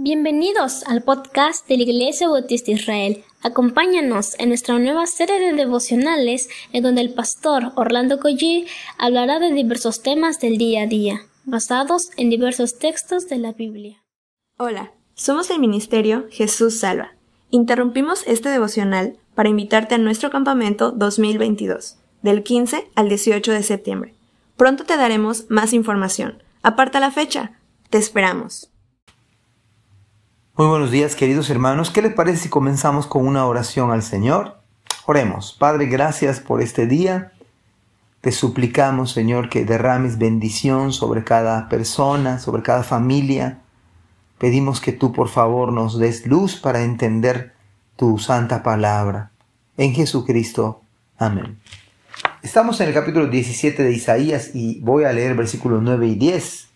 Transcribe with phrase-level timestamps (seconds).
[0.00, 3.24] Bienvenidos al podcast de la Iglesia Bautista Israel.
[3.42, 9.50] Acompáñanos en nuestra nueva serie de devocionales en donde el pastor Orlando Collie hablará de
[9.50, 14.00] diversos temas del día a día, basados en diversos textos de la Biblia.
[14.56, 17.14] Hola, somos el Ministerio Jesús Salva.
[17.50, 24.14] Interrumpimos este devocional para invitarte a nuestro campamento 2022, del 15 al 18 de septiembre.
[24.56, 26.40] Pronto te daremos más información.
[26.62, 27.58] Aparta la fecha.
[27.90, 28.70] Te esperamos.
[30.58, 31.92] Muy buenos días queridos hermanos.
[31.92, 34.58] ¿Qué les parece si comenzamos con una oración al Señor?
[35.06, 35.56] Oremos.
[35.56, 37.30] Padre, gracias por este día.
[38.22, 43.60] Te suplicamos, Señor, que derrames bendición sobre cada persona, sobre cada familia.
[44.38, 47.54] Pedimos que tú, por favor, nos des luz para entender
[47.94, 49.30] tu santa palabra.
[49.76, 50.82] En Jesucristo.
[51.18, 51.60] Amén.
[52.42, 56.68] Estamos en el capítulo 17 de Isaías y voy a leer versículos 9 y 10.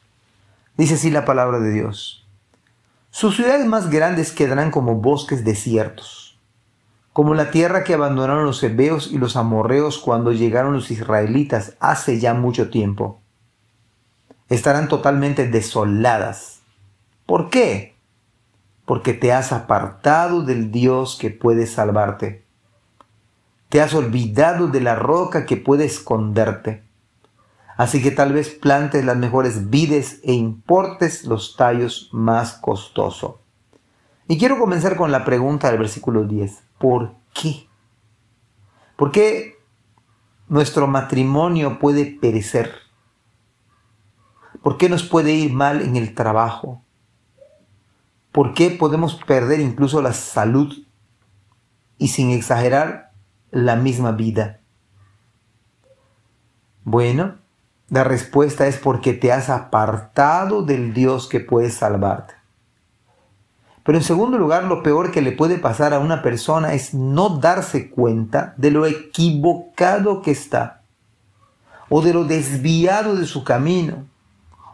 [0.76, 2.21] Dice así la palabra de Dios.
[3.14, 6.40] Sus ciudades más grandes quedarán como bosques desiertos,
[7.12, 12.18] como la tierra que abandonaron los hebeos y los amorreos cuando llegaron los israelitas hace
[12.20, 13.20] ya mucho tiempo.
[14.48, 16.60] Estarán totalmente desoladas.
[17.26, 17.96] ¿Por qué?
[18.86, 22.46] Porque te has apartado del Dios que puede salvarte.
[23.68, 26.82] Te has olvidado de la roca que puede esconderte.
[27.76, 33.36] Así que tal vez plantes las mejores vides e importes los tallos más costosos.
[34.28, 36.62] Y quiero comenzar con la pregunta del versículo 10.
[36.78, 37.66] ¿Por qué?
[38.96, 39.58] ¿Por qué
[40.48, 42.72] nuestro matrimonio puede perecer?
[44.62, 46.82] ¿Por qué nos puede ir mal en el trabajo?
[48.30, 50.72] ¿Por qué podemos perder incluso la salud
[51.98, 53.12] y sin exagerar
[53.50, 54.60] la misma vida?
[56.84, 57.41] Bueno,
[57.92, 62.32] la respuesta es porque te has apartado del Dios que puede salvarte.
[63.84, 67.36] Pero en segundo lugar, lo peor que le puede pasar a una persona es no
[67.36, 70.84] darse cuenta de lo equivocado que está,
[71.90, 74.06] o de lo desviado de su camino,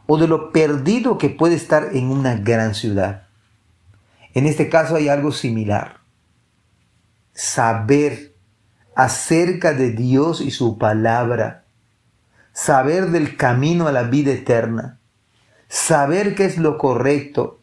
[0.07, 3.25] o de lo perdido que puede estar en una gran ciudad.
[4.33, 5.97] En este caso hay algo similar.
[7.33, 8.37] Saber
[8.95, 11.65] acerca de Dios y su palabra
[12.59, 14.99] saber del camino a la vida eterna,
[15.69, 17.61] saber qué es lo correcto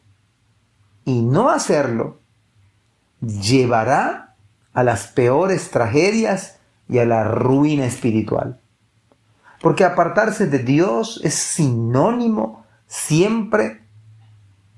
[1.04, 2.20] y no hacerlo,
[3.20, 4.36] llevará
[4.72, 6.58] a las peores tragedias
[6.88, 8.58] y a la ruina espiritual.
[9.60, 13.82] Porque apartarse de Dios es sinónimo siempre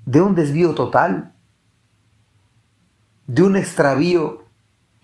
[0.05, 1.31] de un desvío total,
[3.25, 4.43] de un extravío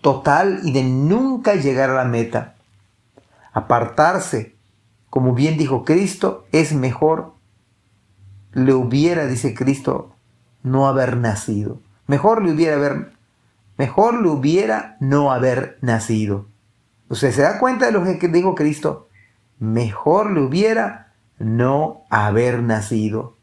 [0.02, 2.56] total y de nunca llegar a la meta.
[3.54, 4.55] Apartarse
[5.10, 7.36] como bien dijo Cristo, es mejor
[8.52, 10.14] le hubiera, dice Cristo,
[10.62, 11.78] no haber nacido.
[12.06, 13.12] Mejor le hubiera haber,
[13.76, 16.46] mejor le hubiera no haber nacido.
[17.08, 19.08] ¿Usted se da cuenta de lo que dijo Cristo?
[19.58, 23.36] Mejor le hubiera no haber nacido.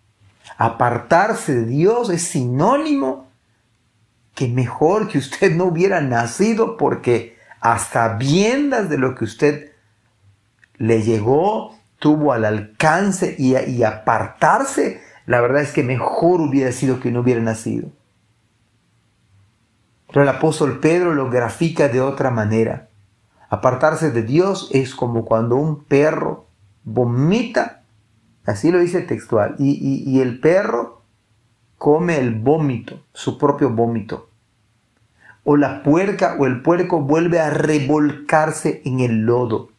[0.57, 3.27] Apartarse de Dios es sinónimo
[4.33, 9.72] que mejor que usted no hubiera nacido porque hasta viendas de lo que usted
[10.83, 17.09] le llegó, tuvo al alcance y, apartarse, la verdad es que mejor hubiera sido que
[17.09, 17.87] no hubiera nacido.
[20.09, 22.89] Pero el apóstol Pedro lo grafica de otra manera.
[23.49, 26.47] Apartarse de Dios es como cuando un perro
[26.83, 27.83] vomita,
[28.45, 31.01] así lo dice textual, y, el perro
[31.77, 34.27] come el vómito, su propio vómito.
[35.45, 39.72] O la puerca o el puerco vuelve a revolcarse en el lodo.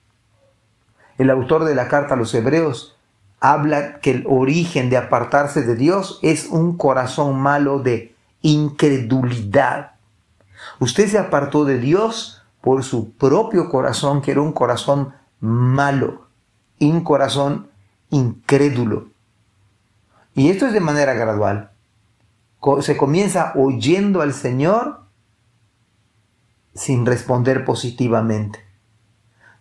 [1.18, 2.96] El autor de la carta a los hebreos
[3.40, 9.92] habla que el origen de apartarse de Dios es un corazón malo de incredulidad.
[10.80, 16.26] Usted se apartó de Dios por su propio corazón, que era un corazón malo,
[16.80, 17.68] un corazón
[18.10, 19.08] incrédulo.
[20.34, 21.70] Y esto es de manera gradual.
[22.80, 25.02] Se comienza oyendo al Señor
[26.74, 28.63] sin responder positivamente.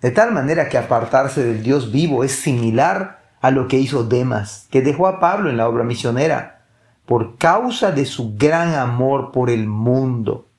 [0.03, 4.67] De tal manera que apartarse del Dios vivo es similar a lo que hizo Demas,
[4.69, 6.65] que dejó a Pablo en la obra misionera,
[7.05, 10.50] por causa de su gran amor por el mundo.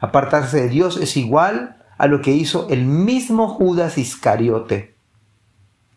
[0.00, 4.94] Apartarse de Dios es igual a lo que hizo el mismo Judas Iscariote,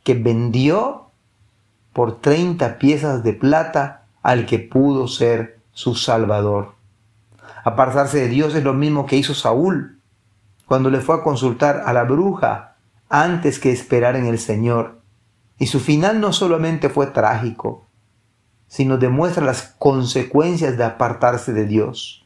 [0.04, 1.12] que vendió
[1.94, 6.74] por 30 piezas de plata al que pudo ser su Salvador.
[7.64, 10.01] Apartarse de Dios es lo mismo que hizo Saúl,
[10.72, 12.78] cuando le fue a consultar a la bruja
[13.10, 15.02] antes que esperar en el Señor.
[15.60, 17.88] Y su final no solamente fue trágico,
[18.70, 22.26] sino demuestra las consecuencias de apartarse de Dios.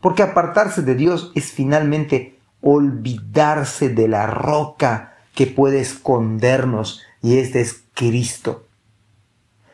[0.00, 7.60] Porque apartarse de Dios es finalmente olvidarse de la roca que puede escondernos y este
[7.60, 8.66] es Cristo.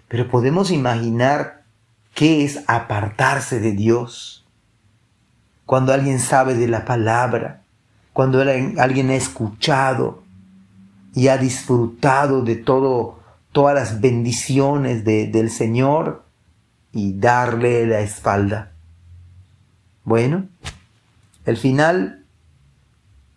[0.06, 1.62] Pero podemos imaginar
[2.12, 4.46] qué es apartarse de Dios.
[5.64, 7.60] Cuando alguien sabe de la palabra,
[8.12, 10.22] cuando alguien ha escuchado
[11.14, 13.20] y ha disfrutado de todo,
[13.52, 16.24] todas las bendiciones del Señor
[16.92, 18.72] y darle la espalda.
[20.04, 20.48] Bueno,
[21.46, 22.24] el final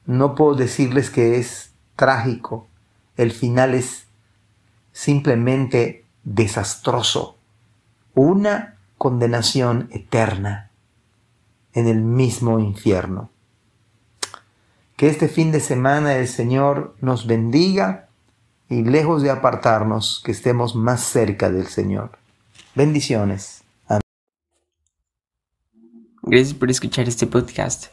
[0.06, 2.68] no puedo decirles que es trágico,
[3.18, 4.06] el final es
[4.92, 7.38] simplemente desastroso,
[8.16, 10.70] una condenación eterna
[11.74, 13.30] en el mismo infierno.
[14.96, 18.10] Que este fin de semana el Señor nos bendiga
[18.70, 22.12] y lejos de apartarnos, que estemos más cerca del Señor.
[22.76, 23.64] Bendiciones.
[23.88, 24.02] Amén.
[26.22, 27.88] Gracias por escuchar este podcast.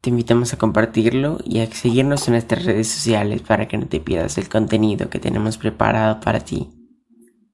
[0.00, 4.00] Te invitamos a compartirlo y a seguirnos en nuestras redes sociales para que no te
[4.00, 6.72] pierdas el contenido que tenemos preparado para ti.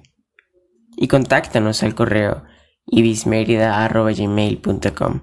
[0.97, 2.43] y contáctanos al correo
[2.87, 5.21] ibismerida.gmail.com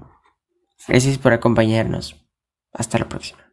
[0.88, 2.16] Gracias por acompañarnos.
[2.74, 3.51] Hasta la próxima.